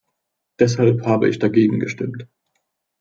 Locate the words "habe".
1.05-1.29